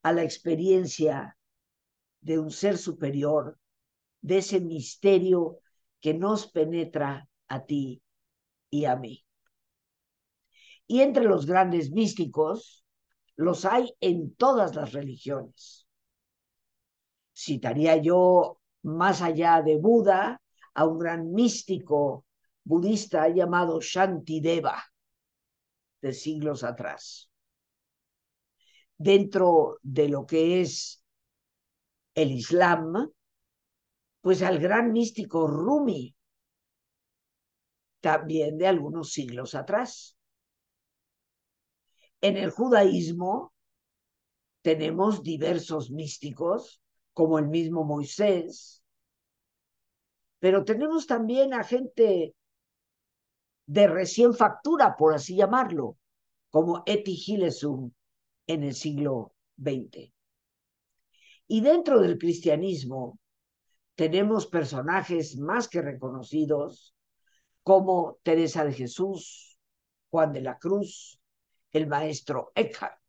a 0.01 0.13
la 0.13 0.23
experiencia 0.23 1.37
de 2.21 2.39
un 2.39 2.49
ser 2.49 2.75
superior, 2.75 3.59
de 4.21 4.39
ese 4.39 4.61
misterio 4.61 5.59
que 6.01 6.15
nos 6.15 6.49
penetra 6.51 7.29
a 7.47 7.65
ti 7.65 8.01
y 8.71 8.85
a 8.85 8.95
mí. 8.95 9.23
Y 10.87 11.01
entre 11.01 11.25
los 11.25 11.45
grandes 11.45 11.91
místicos 11.91 12.83
los 13.39 13.63
hay 13.63 13.95
en 14.01 14.35
todas 14.35 14.75
las 14.75 14.91
religiones. 14.91 15.87
Citaría 17.33 17.95
yo 17.95 18.59
más 18.81 19.21
allá 19.21 19.61
de 19.61 19.77
Buda 19.77 20.41
a 20.73 20.85
un 20.85 20.99
gran 20.99 21.31
místico 21.31 22.25
budista 22.65 23.29
llamado 23.29 23.79
Shantideva 23.79 24.83
de 26.01 26.11
siglos 26.11 26.65
atrás. 26.65 27.29
Dentro 28.97 29.77
de 29.83 30.09
lo 30.09 30.25
que 30.25 30.59
es 30.59 31.01
el 32.15 32.31
Islam, 32.31 33.09
pues 34.19 34.41
al 34.41 34.59
gran 34.59 34.91
místico 34.91 35.47
Rumi, 35.47 36.13
también 38.01 38.57
de 38.57 38.67
algunos 38.67 39.13
siglos 39.13 39.55
atrás. 39.55 40.18
En 42.21 42.37
el 42.37 42.51
judaísmo 42.51 43.53
tenemos 44.61 45.23
diversos 45.23 45.91
místicos, 45.91 46.81
como 47.13 47.39
el 47.39 47.47
mismo 47.47 47.83
Moisés, 47.83 48.83
pero 50.39 50.63
tenemos 50.63 51.05
también 51.05 51.53
a 51.53 51.63
gente 51.63 52.33
de 53.65 53.87
recién 53.87 54.33
factura, 54.33 54.95
por 54.97 55.13
así 55.13 55.35
llamarlo, 55.35 55.97
como 56.49 56.83
Eti 56.85 57.15
Gilesum 57.15 57.91
en 58.47 58.63
el 58.63 58.73
siglo 58.73 59.33
XX. 59.57 60.11
Y 61.47 61.61
dentro 61.61 61.99
del 61.99 62.17
cristianismo 62.17 63.19
tenemos 63.95 64.47
personajes 64.47 65.37
más 65.37 65.67
que 65.67 65.81
reconocidos 65.81 66.95
como 67.63 68.17
Teresa 68.23 68.63
de 68.63 68.73
Jesús, 68.73 69.59
Juan 70.09 70.31
de 70.31 70.41
la 70.41 70.57
Cruz, 70.57 71.18
el 71.71 71.87
maestro 71.87 72.51
Eckhart. 72.55 72.99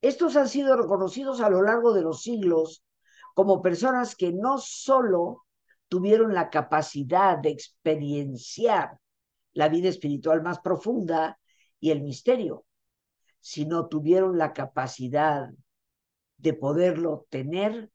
Estos 0.00 0.36
han 0.36 0.48
sido 0.48 0.76
reconocidos 0.76 1.40
a 1.40 1.50
lo 1.50 1.62
largo 1.62 1.92
de 1.92 2.02
los 2.02 2.22
siglos 2.22 2.84
como 3.34 3.62
personas 3.62 4.14
que 4.14 4.32
no 4.32 4.58
solo 4.58 5.44
tuvieron 5.88 6.34
la 6.34 6.50
capacidad 6.50 7.38
de 7.38 7.50
experienciar 7.50 8.98
la 9.52 9.68
vida 9.68 9.88
espiritual 9.88 10.42
más 10.42 10.60
profunda 10.60 11.38
y 11.80 11.90
el 11.90 12.02
misterio, 12.02 12.64
sino 13.40 13.88
tuvieron 13.88 14.38
la 14.38 14.52
capacidad 14.52 15.48
de 16.36 16.54
poderlo 16.54 17.26
tener, 17.30 17.90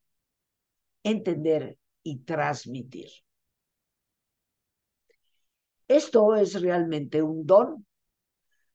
entender 1.02 1.78
y 2.02 2.18
transmitir. 2.20 3.08
Esto 5.88 6.34
es 6.34 6.60
realmente 6.60 7.22
un 7.22 7.46
don, 7.46 7.86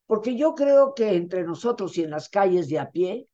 porque 0.10 0.36
yo 0.36 0.56
creo 0.56 0.96
que 0.96 1.16
entre 1.16 1.44
nosotros 1.44 1.96
y 1.96 2.02
en 2.02 2.10
las 2.10 2.30
calles 2.30 2.68
de 2.68 2.80
a 2.80 2.90
pie 2.90 3.28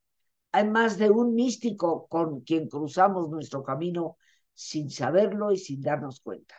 hay 0.52 0.68
más 0.68 0.98
de 0.98 1.10
un 1.10 1.34
místico 1.34 2.06
con 2.10 2.42
quien 2.42 2.68
cruzamos 2.68 3.30
nuestro 3.30 3.64
camino 3.64 4.18
sin 4.54 4.90
saberlo 4.90 5.54
y 5.54 5.58
sin 5.58 5.82
darnos 5.82 6.20
cuenta. 6.20 6.56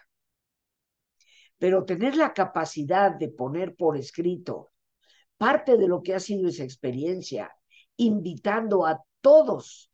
Pero 1.58 1.84
tener 1.84 2.16
la 2.16 2.32
capacidad 2.32 3.14
de 3.14 3.28
poner 3.28 3.76
por 3.76 3.98
escrito 3.98 4.70
parte 5.36 5.76
de 5.76 5.86
lo 5.86 6.02
que 6.02 6.14
ha 6.14 6.20
sido 6.20 6.48
esa 6.48 6.64
experiencia, 6.64 7.54
invitando 7.98 8.86
a 8.86 9.04
todos 9.20 9.90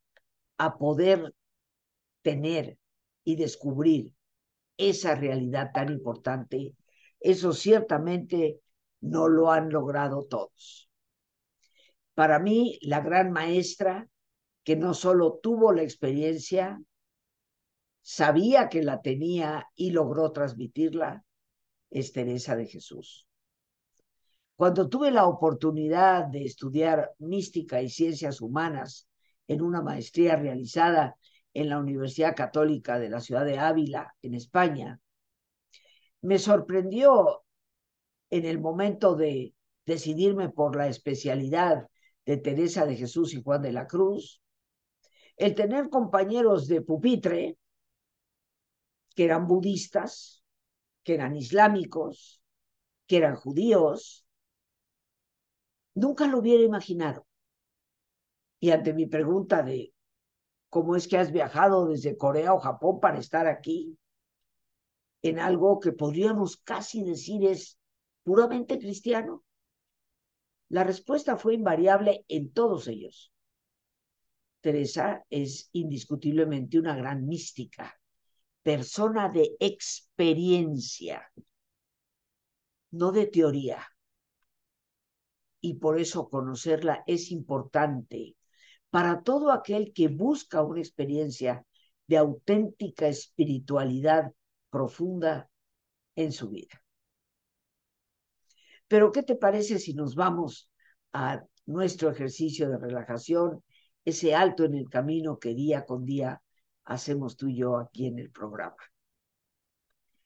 a 0.57 0.79
poder 0.79 1.35
tener 2.23 2.79
y 3.25 3.35
descubrir 3.35 4.15
esa 4.77 5.17
realidad 5.17 5.73
tan 5.75 5.91
importante, 5.91 6.77
eso 7.19 7.53
ciertamente 7.53 8.62
no 9.03 9.29
lo 9.29 9.51
han 9.51 9.69
logrado 9.71 10.25
todos. 10.25 10.88
Para 12.15 12.38
mí, 12.38 12.79
la 12.83 13.01
gran 13.01 13.31
maestra 13.33 14.09
que 14.65 14.77
no 14.77 14.95
solo 14.95 15.41
tuvo 15.43 15.73
la 15.73 15.83
experiencia, 15.83 16.81
sabía 18.01 18.69
que 18.69 18.83
la 18.83 19.03
tenía 19.03 19.67
y 19.75 19.91
logró 19.91 20.33
transmitirla, 20.33 21.25
es 21.91 22.12
Teresa 22.12 22.57
de 22.57 22.67
Jesús. 22.67 23.27
Cuando 24.57 24.88
tuve 24.88 25.11
la 25.11 25.27
oportunidad 25.27 26.27
de 26.27 26.45
estudiar 26.45 27.12
mística 27.19 27.83
y 27.83 27.88
ciencias 27.88 28.41
humanas 28.41 29.09
en 29.49 29.62
una 29.62 29.83
maestría 29.83 30.37
realizada 30.37 31.17
en 31.53 31.69
la 31.69 31.79
Universidad 31.79 32.37
Católica 32.37 32.99
de 32.99 33.11
la 33.11 33.21
ciudad 33.21 33.45
de 33.45 33.59
Ávila, 33.59 34.15
en 34.23 34.35
España, 34.35 35.01
me 36.21 36.38
sorprendió 36.38 37.41
en 38.33 38.47
el 38.47 38.59
momento 38.59 39.14
de 39.14 39.55
decidirme 39.85 40.49
por 40.49 40.75
la 40.75 40.88
especialidad 40.88 41.87
de 42.25 42.38
Teresa 42.38 42.87
de 42.87 42.97
Jesús 42.97 43.35
y 43.35 43.42
Juan 43.42 43.61
de 43.61 43.73
la 43.73 43.87
Cruz, 43.87 44.40
el 45.37 45.55
tener 45.55 45.90
compañeros 45.90 46.66
de 46.66 46.81
pupitre 46.81 47.59
que 49.14 49.25
eran 49.25 49.47
budistas, 49.47 50.42
que 51.03 51.12
eran 51.12 51.37
islámicos, 51.37 52.42
que 53.07 53.18
eran 53.18 53.37
judíos, 53.37 54.27
nunca 55.95 56.27
lo 56.27 56.38
hubiera 56.38 56.62
imaginado. 56.62 57.27
Y 58.61 58.71
ante 58.71 58.95
mi 58.95 59.05
pregunta 59.05 59.62
de 59.62 59.92
cómo 60.71 60.97
es 60.97 61.07
que 61.07 61.18
has 61.18 61.33
viajado 61.33 61.87
desde 61.87 62.16
Corea 62.16 62.55
o 62.55 62.61
Japón 62.61 62.99
para 62.99 63.18
estar 63.18 63.47
aquí, 63.47 63.99
en 65.21 65.38
algo 65.38 65.81
que 65.81 65.92
podríamos 65.92 66.57
casi 66.57 67.05
decir 67.05 67.45
es 67.45 67.79
puramente 68.23 68.79
cristiano, 68.79 69.45
la 70.69 70.85
respuesta 70.85 71.37
fue 71.37 71.55
invariable 71.55 72.25
en 72.29 72.53
todos 72.53 72.89
ellos. 72.89 73.33
Teresa 74.61 75.25
es 75.29 75.69
indiscutiblemente 75.73 76.79
una 76.79 76.97
gran 76.97 77.27
mística, 77.27 78.01
persona 78.63 79.29
de 79.29 79.57
experiencia, 79.59 81.31
no 82.93 83.13
de 83.13 83.27
teoría. 83.27 83.87
Y 85.61 85.75
por 85.75 86.01
eso 86.01 86.29
conocerla 86.29 87.03
es 87.07 87.31
importante 87.33 88.37
para 88.91 89.23
todo 89.23 89.53
aquel 89.53 89.93
que 89.93 90.09
busca 90.09 90.63
una 90.63 90.81
experiencia 90.81 91.67
de 92.07 92.19
auténtica 92.19 93.09
espiritualidad 93.09 94.33
profunda 94.71 95.51
en 96.15 96.33
su 96.33 96.51
vida. 96.51 96.82
Pero, 98.92 99.11
¿qué 99.11 99.22
te 99.22 99.37
parece 99.37 99.78
si 99.78 99.94
nos 99.94 100.14
vamos 100.14 100.70
a 101.14 101.42
nuestro 101.64 102.11
ejercicio 102.11 102.68
de 102.68 102.76
relajación, 102.76 103.64
ese 104.05 104.35
alto 104.35 104.64
en 104.64 104.74
el 104.74 104.90
camino 104.90 105.38
que 105.38 105.55
día 105.55 105.87
con 105.87 106.05
día 106.05 106.42
hacemos 106.85 107.38
tú 107.38 107.48
y 107.48 107.57
yo 107.57 107.78
aquí 107.78 108.05
en 108.07 108.18
el 108.18 108.31
programa? 108.31 108.76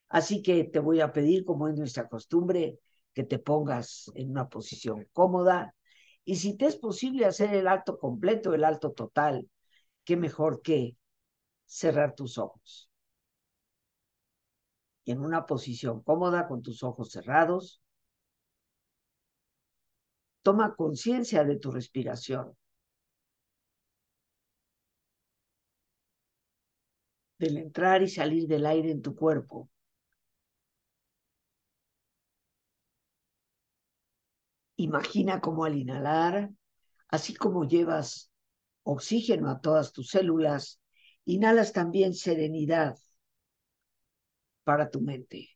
Así 0.08 0.42
que 0.42 0.64
te 0.64 0.80
voy 0.80 1.00
a 1.00 1.12
pedir, 1.12 1.44
como 1.44 1.68
es 1.68 1.76
nuestra 1.76 2.08
costumbre, 2.08 2.80
que 3.14 3.22
te 3.22 3.38
pongas 3.38 4.10
en 4.16 4.32
una 4.32 4.48
posición 4.48 5.06
cómoda 5.12 5.72
y 6.24 6.34
si 6.34 6.56
te 6.56 6.66
es 6.66 6.74
posible 6.74 7.24
hacer 7.24 7.54
el 7.54 7.68
alto 7.68 8.00
completo, 8.00 8.52
el 8.52 8.64
alto 8.64 8.90
total, 8.90 9.48
qué 10.02 10.16
mejor 10.16 10.60
que 10.60 10.96
cerrar 11.66 12.16
tus 12.16 12.36
ojos. 12.36 12.90
Y 15.04 15.12
en 15.12 15.20
una 15.20 15.46
posición 15.46 16.02
cómoda 16.02 16.48
con 16.48 16.62
tus 16.62 16.82
ojos 16.82 17.12
cerrados, 17.12 17.80
toma 20.46 20.66
conciencia 20.82 21.44
de 21.44 21.56
tu 21.62 21.70
respiración. 21.78 22.46
del 27.38 27.56
entrar 27.56 28.02
y 28.02 28.08
salir 28.08 28.46
del 28.46 28.66
aire 28.66 28.90
en 28.90 29.00
tu 29.00 29.14
cuerpo. 29.14 29.70
Imagina 34.76 35.40
cómo 35.40 35.64
al 35.64 35.76
inhalar, 35.76 36.50
así 37.08 37.34
como 37.34 37.64
llevas 37.66 38.30
oxígeno 38.84 39.50
a 39.50 39.60
todas 39.60 39.92
tus 39.92 40.10
células, 40.10 40.80
inhalas 41.26 41.72
también 41.72 42.14
serenidad 42.14 42.96
para 44.64 44.90
tu 44.90 45.00
mente. 45.00 45.55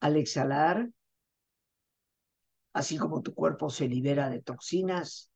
Al 0.00 0.16
exhalar, 0.16 0.90
así 2.72 2.96
como 2.96 3.22
tu 3.22 3.34
cuerpo 3.34 3.70
se 3.70 3.88
libera 3.88 4.30
de 4.30 4.40
toxinas, 4.42 5.30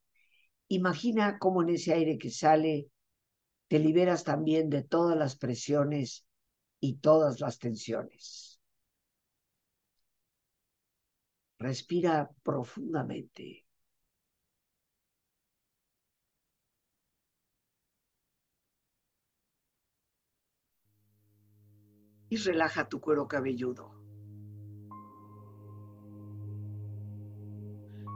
imagina 0.68 1.38
cómo 1.38 1.62
en 1.62 1.70
ese 1.70 1.92
aire 1.94 2.18
que 2.18 2.31
sale 2.31 2.88
te 3.68 3.79
liberas 3.79 4.25
también 4.25 4.70
de 4.70 4.83
todas 4.83 5.16
las 5.18 5.37
presiones 5.37 6.27
y 6.81 6.96
todas 6.98 7.40
las 7.40 7.59
tensiones. 7.59 8.61
Respira 11.59 12.29
profundamente. 12.42 13.64
Y 22.31 22.37
relaja 22.37 22.88
tu 22.88 23.01
cuero 23.01 23.29
cabelludo. 23.29 24.01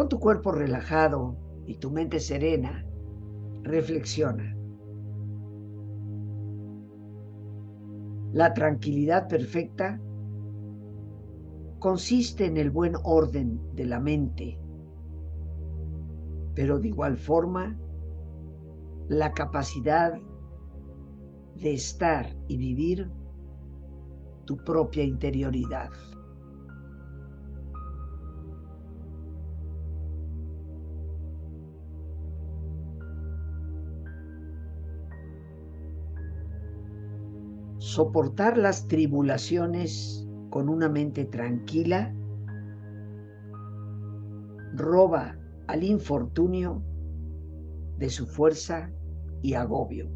Con 0.00 0.08
tu 0.08 0.18
cuerpo 0.18 0.50
relajado 0.50 1.36
y 1.66 1.74
tu 1.74 1.90
mente 1.90 2.20
serena, 2.20 2.86
reflexiona. 3.64 4.56
La 8.32 8.54
tranquilidad 8.54 9.28
perfecta 9.28 10.00
consiste 11.80 12.46
en 12.46 12.56
el 12.56 12.70
buen 12.70 12.94
orden 13.04 13.60
de 13.74 13.84
la 13.84 14.00
mente, 14.00 14.58
pero 16.54 16.78
de 16.78 16.88
igual 16.88 17.18
forma 17.18 17.78
la 19.10 19.34
capacidad 19.34 20.18
de 21.56 21.74
estar 21.74 22.34
y 22.48 22.56
vivir 22.56 23.10
tu 24.46 24.56
propia 24.64 25.04
interioridad. 25.04 25.90
Soportar 37.90 38.56
las 38.56 38.86
tribulaciones 38.86 40.24
con 40.50 40.68
una 40.68 40.88
mente 40.88 41.24
tranquila 41.24 42.14
roba 44.74 45.36
al 45.66 45.82
infortunio 45.82 46.84
de 47.98 48.08
su 48.08 48.26
fuerza 48.26 48.92
y 49.42 49.54
agobio. 49.54 50.08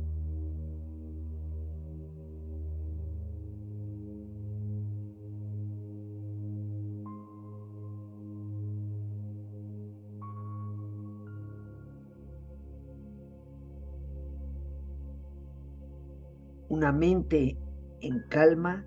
Una 16.69 16.93
mente 16.93 17.59
en 18.05 18.21
calma 18.29 18.85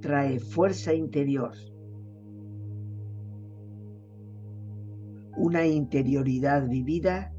trae 0.00 0.38
fuerza 0.38 0.94
interior, 0.94 1.52
una 5.36 5.66
interioridad 5.66 6.68
vivida 6.68 7.32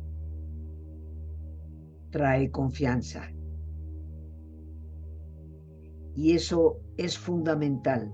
trae 2.09 2.51
confianza. 2.51 3.31
Y 6.15 6.33
eso 6.33 6.79
es 6.97 7.17
fundamental 7.17 8.11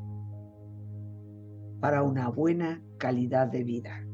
para 1.80 2.04
una 2.04 2.30
buena 2.30 2.84
calidad 2.98 3.48
de 3.48 3.64
vida. 3.64 4.06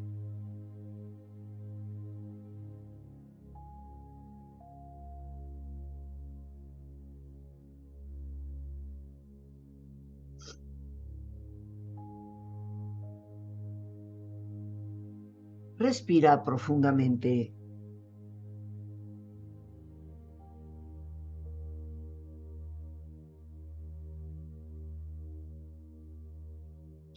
Respira 15.80 16.44
profundamente. 16.44 17.54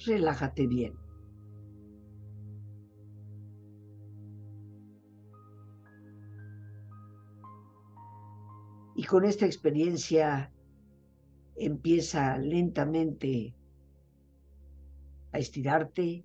Relájate 0.07 0.69
bien. 0.69 0.95
Y 8.95 9.03
con 9.03 9.25
esta 9.25 9.47
experiencia 9.47 10.53
empieza 11.57 12.39
lentamente 12.39 13.57
a 15.33 15.39
estirarte 15.41 16.25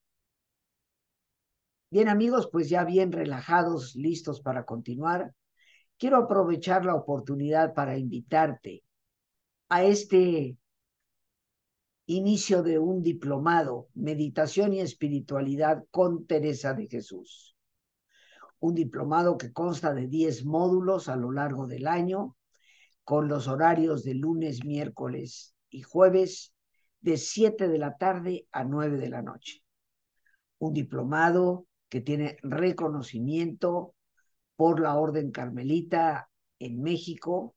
Bien 1.91 2.07
amigos, 2.07 2.47
pues 2.49 2.69
ya 2.69 2.85
bien 2.85 3.11
relajados, 3.11 3.97
listos 3.97 4.39
para 4.39 4.63
continuar, 4.63 5.35
quiero 5.97 6.15
aprovechar 6.15 6.85
la 6.85 6.95
oportunidad 6.95 7.73
para 7.73 7.97
invitarte 7.97 8.85
a 9.67 9.83
este 9.83 10.57
inicio 12.05 12.63
de 12.63 12.79
un 12.79 13.01
diplomado, 13.03 13.89
Meditación 13.93 14.71
y 14.71 14.79
Espiritualidad 14.79 15.83
con 15.91 16.25
Teresa 16.25 16.73
de 16.73 16.87
Jesús. 16.87 17.57
Un 18.59 18.73
diplomado 18.73 19.37
que 19.37 19.51
consta 19.51 19.93
de 19.93 20.07
10 20.07 20.45
módulos 20.45 21.09
a 21.09 21.17
lo 21.17 21.33
largo 21.33 21.67
del 21.67 21.87
año, 21.87 22.37
con 23.03 23.27
los 23.27 23.49
horarios 23.49 24.05
de 24.05 24.13
lunes, 24.13 24.63
miércoles 24.63 25.55
y 25.69 25.81
jueves, 25.81 26.53
de 27.01 27.17
7 27.17 27.67
de 27.67 27.77
la 27.77 27.97
tarde 27.97 28.47
a 28.53 28.63
9 28.63 28.97
de 28.97 29.09
la 29.09 29.21
noche. 29.21 29.61
Un 30.57 30.71
diplomado 30.71 31.67
que 31.91 31.99
tiene 31.99 32.37
reconocimiento 32.41 33.95
por 34.55 34.79
la 34.79 34.95
Orden 34.95 35.29
Carmelita 35.29 36.29
en 36.57 36.81
México 36.81 37.53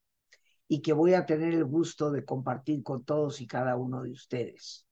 y 0.67 0.83
que 0.83 0.93
voy 0.93 1.15
a 1.15 1.25
tener 1.25 1.55
el 1.55 1.65
gusto 1.65 2.11
de 2.11 2.25
compartir 2.25 2.83
con 2.83 3.05
todos 3.05 3.41
y 3.41 3.47
cada 3.47 3.77
uno 3.77 4.03
de 4.03 4.11
ustedes. 4.11 4.89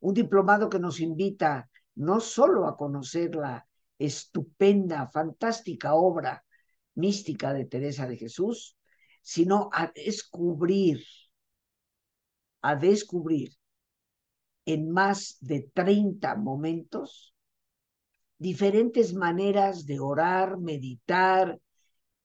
Un 0.00 0.12
diplomado 0.12 0.68
que 0.68 0.80
nos 0.80 0.98
invita 0.98 1.70
no 1.94 2.18
solo 2.18 2.66
a 2.66 2.76
conocer 2.76 3.36
la 3.36 3.64
estupenda, 3.96 5.08
fantástica 5.08 5.94
obra 5.94 6.44
mística 6.96 7.54
de 7.54 7.64
Teresa 7.64 8.08
de 8.08 8.16
Jesús, 8.16 8.76
sino 9.22 9.70
a 9.72 9.92
descubrir, 9.94 11.04
a 12.62 12.74
descubrir 12.74 13.52
en 14.64 14.90
más 14.90 15.36
de 15.40 15.70
30 15.72 16.34
momentos 16.34 17.36
diferentes 18.38 19.14
maneras 19.14 19.84
de 19.86 20.00
orar, 20.00 20.58
meditar, 20.58 21.58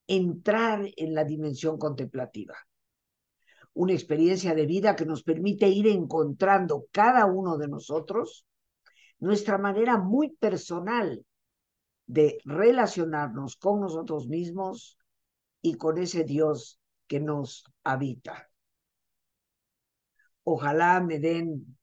entrar 0.08 0.88
en 0.96 1.14
la 1.14 1.24
dimensión 1.24 1.78
contemplativa. 1.78 2.56
una 3.74 3.94
experiencia 3.94 4.54
de 4.54 4.66
vida 4.66 4.96
que 4.96 5.06
nos 5.06 5.24
permite 5.24 5.68
ir 5.68 5.88
encontrando 5.88 6.86
cada 6.92 7.26
uno 7.26 7.58
de 7.58 7.68
nosotros 7.68 8.46
nuestra 9.20 9.58
manera 9.58 9.98
muy 9.98 10.30
personal 10.36 11.26
de 12.06 12.38
relacionarnos 12.46 13.56
con 13.56 13.82
nosotros 13.82 14.28
mismos 14.28 14.98
y 15.62 15.76
con 15.76 15.98
ese 15.98 16.24
Dios 16.24 16.80
que 17.08 17.20
nos 17.20 17.66
habita. 17.84 18.50
Ojalá 20.44 21.00
me 21.02 21.20
den 21.20 21.78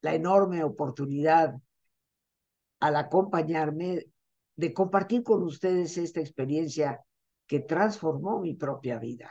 la 0.00 0.14
enorme 0.14 0.64
oportunidad 0.64 1.54
al 2.80 2.96
acompañarme 2.96 4.06
de 4.56 4.72
compartir 4.72 5.22
con 5.22 5.42
ustedes 5.42 5.98
esta 5.98 6.20
experiencia 6.20 7.04
que 7.46 7.60
transformó 7.60 8.40
mi 8.40 8.54
propia 8.54 8.98
vida. 8.98 9.30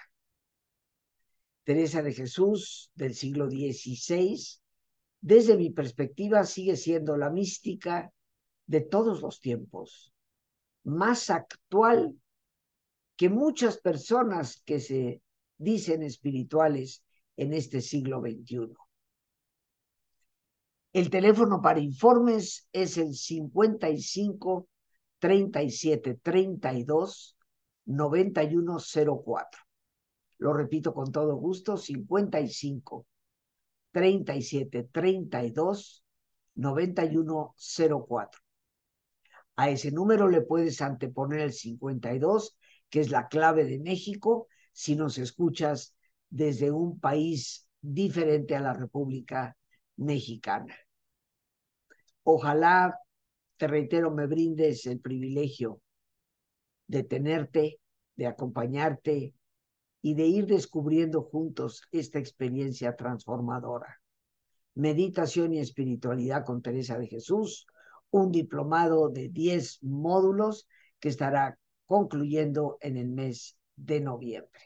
Teresa 1.64 2.02
de 2.04 2.14
Jesús 2.14 2.92
del 2.96 3.16
siglo 3.16 3.50
XVI, 3.50 4.40
desde 5.20 5.58
mi 5.58 5.72
perspectiva, 5.72 6.46
sigue 6.46 6.76
siendo 6.76 7.18
la 7.18 7.32
mística 7.32 8.12
de 8.68 8.82
todos 8.82 9.22
los 9.22 9.42
tiempos, 9.42 10.14
más 10.84 11.30
actual 11.30 12.16
que 13.16 13.30
muchas 13.30 13.80
personas 13.80 14.62
que 14.64 14.80
se 14.80 15.22
dicen 15.58 16.04
espirituales 16.04 17.04
en 17.38 17.54
este 17.54 17.82
siglo 17.82 18.22
XXI. 18.22 18.74
El 20.96 21.10
teléfono 21.10 21.62
para 21.62 21.82
informes 21.82 22.70
es 22.72 22.98
el 22.98 23.16
55 23.16 24.70
37 25.20 26.20
32 26.24 27.38
9104. 27.84 29.62
Lo 30.38 30.54
repito 30.54 30.94
con 30.94 31.12
todo 31.12 31.36
gusto, 31.36 31.76
55 31.76 33.06
37 33.92 34.88
32 34.90 36.06
9104. 36.56 38.42
A 39.58 39.70
ese 39.70 39.92
número 39.92 40.30
le 40.30 40.44
puedes 40.44 40.82
anteponer 40.82 41.42
el 41.42 41.52
52, 41.52 42.58
que 42.90 43.02
es 43.02 43.12
la 43.12 43.28
clave 43.28 43.66
de 43.66 43.80
México, 43.80 44.48
si 44.72 44.96
nos 44.96 45.18
escuchas 45.18 45.94
desde 46.30 46.72
un 46.72 47.02
país 47.02 47.68
diferente 47.82 48.56
a 48.56 48.62
la 48.62 48.72
República 48.72 49.58
Mexicana. 49.98 50.74
Ojalá, 52.28 53.00
te 53.56 53.68
reitero, 53.68 54.10
me 54.10 54.26
brindes 54.26 54.88
el 54.88 55.00
privilegio 55.00 55.80
de 56.88 57.04
tenerte, 57.04 57.80
de 58.16 58.26
acompañarte 58.26 59.36
y 60.02 60.16
de 60.16 60.26
ir 60.26 60.48
descubriendo 60.48 61.22
juntos 61.22 61.84
esta 61.92 62.18
experiencia 62.18 62.96
transformadora. 62.96 64.02
Meditación 64.74 65.54
y 65.54 65.60
espiritualidad 65.60 66.44
con 66.44 66.64
Teresa 66.64 66.98
de 66.98 67.06
Jesús, 67.06 67.68
un 68.10 68.32
diplomado 68.32 69.10
de 69.10 69.30
10 69.30 69.84
módulos 69.84 70.68
que 71.00 71.10
estará 71.10 71.60
concluyendo 71.86 72.80
en 72.82 72.98
el 72.98 73.10
mes 73.10 73.56
de 73.76 74.02
noviembre. 74.02 74.62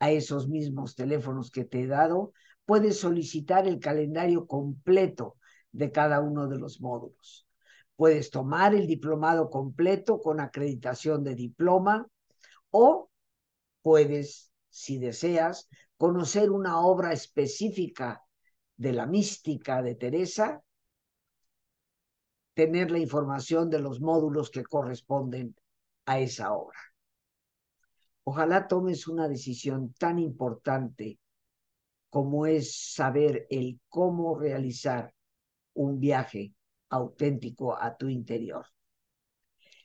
A 0.00 0.10
esos 0.10 0.48
mismos 0.48 0.96
teléfonos 0.96 1.52
que 1.52 1.64
te 1.64 1.82
he 1.82 1.86
dado, 1.86 2.32
puedes 2.64 2.98
solicitar 2.98 3.68
el 3.68 3.78
calendario 3.78 4.48
completo 4.48 5.36
de 5.76 5.92
cada 5.92 6.20
uno 6.20 6.48
de 6.48 6.58
los 6.58 6.80
módulos. 6.80 7.46
Puedes 7.96 8.30
tomar 8.30 8.74
el 8.74 8.86
diplomado 8.86 9.50
completo 9.50 10.20
con 10.20 10.40
acreditación 10.40 11.22
de 11.22 11.34
diploma 11.34 12.06
o 12.70 13.10
puedes, 13.82 14.52
si 14.70 14.98
deseas, 14.98 15.68
conocer 15.98 16.50
una 16.50 16.80
obra 16.80 17.12
específica 17.12 18.22
de 18.76 18.92
la 18.92 19.06
mística 19.06 19.82
de 19.82 19.94
Teresa, 19.94 20.62
tener 22.54 22.90
la 22.90 22.98
información 22.98 23.68
de 23.68 23.80
los 23.80 24.00
módulos 24.00 24.50
que 24.50 24.64
corresponden 24.64 25.54
a 26.06 26.20
esa 26.20 26.54
obra. 26.54 26.78
Ojalá 28.24 28.66
tomes 28.66 29.08
una 29.08 29.28
decisión 29.28 29.92
tan 29.98 30.18
importante 30.18 31.18
como 32.08 32.46
es 32.46 32.94
saber 32.94 33.46
el 33.50 33.78
cómo 33.88 34.38
realizar 34.38 35.15
un 35.76 36.00
viaje 36.00 36.54
auténtico 36.88 37.76
a 37.76 37.96
tu 37.96 38.08
interior. 38.08 38.66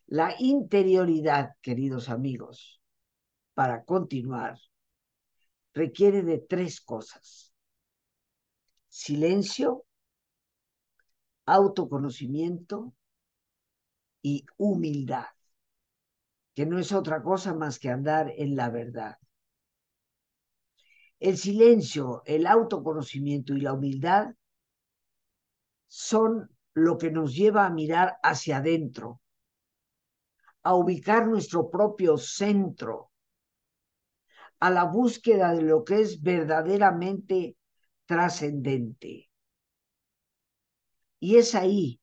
La 0.07 0.35
interioridad, 0.39 1.51
queridos 1.61 2.09
amigos, 2.09 2.81
para 3.53 3.83
continuar, 3.83 4.57
requiere 5.73 6.23
de 6.23 6.39
tres 6.39 6.81
cosas. 6.81 7.53
Silencio, 8.87 9.85
autoconocimiento 11.45 12.93
y 14.21 14.45
humildad, 14.57 15.27
que 16.53 16.65
no 16.65 16.77
es 16.77 16.91
otra 16.91 17.23
cosa 17.23 17.53
más 17.53 17.79
que 17.79 17.89
andar 17.89 18.33
en 18.35 18.55
la 18.55 18.69
verdad. 18.69 19.17
El 21.19 21.37
silencio, 21.37 22.21
el 22.25 22.47
autoconocimiento 22.47 23.53
y 23.53 23.61
la 23.61 23.73
humildad 23.73 24.33
son 25.93 26.49
lo 26.73 26.97
que 26.97 27.11
nos 27.11 27.35
lleva 27.35 27.65
a 27.65 27.69
mirar 27.69 28.17
hacia 28.23 28.57
adentro, 28.57 29.19
a 30.63 30.73
ubicar 30.73 31.27
nuestro 31.27 31.69
propio 31.69 32.17
centro, 32.17 33.11
a 34.61 34.69
la 34.69 34.85
búsqueda 34.85 35.53
de 35.53 35.63
lo 35.63 35.83
que 35.83 35.99
es 35.99 36.21
verdaderamente 36.21 37.57
trascendente. 38.05 39.29
Y 41.19 41.35
es 41.35 41.55
ahí, 41.55 41.99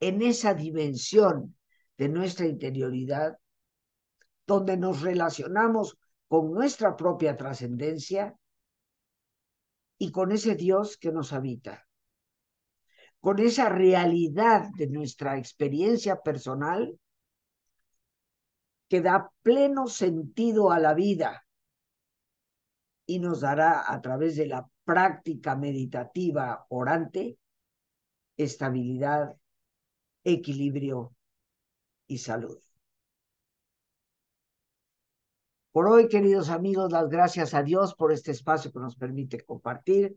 en 0.00 0.22
esa 0.22 0.54
dimensión 0.54 1.58
de 1.98 2.08
nuestra 2.08 2.46
interioridad, 2.46 3.38
donde 4.46 4.78
nos 4.78 5.02
relacionamos 5.02 5.98
con 6.26 6.54
nuestra 6.54 6.96
propia 6.96 7.36
trascendencia 7.36 8.34
y 9.98 10.10
con 10.10 10.32
ese 10.32 10.54
Dios 10.54 10.96
que 10.96 11.12
nos 11.12 11.34
habita 11.34 11.86
con 13.20 13.38
esa 13.38 13.68
realidad 13.68 14.70
de 14.76 14.86
nuestra 14.86 15.36
experiencia 15.36 16.20
personal 16.20 16.98
que 18.88 19.00
da 19.00 19.30
pleno 19.42 19.86
sentido 19.86 20.72
a 20.72 20.78
la 20.78 20.94
vida 20.94 21.46
y 23.06 23.18
nos 23.18 23.40
dará 23.40 23.92
a 23.92 24.00
través 24.00 24.36
de 24.36 24.46
la 24.46 24.68
práctica 24.84 25.54
meditativa 25.54 26.66
orante 26.70 27.38
estabilidad, 28.36 29.36
equilibrio 30.24 31.14
y 32.06 32.18
salud. 32.18 32.58
Por 35.72 35.86
hoy, 35.86 36.08
queridos 36.08 36.48
amigos, 36.48 36.90
las 36.90 37.08
gracias 37.08 37.54
a 37.54 37.62
Dios 37.62 37.94
por 37.94 38.12
este 38.12 38.32
espacio 38.32 38.72
que 38.72 38.80
nos 38.80 38.96
permite 38.96 39.44
compartir 39.44 40.16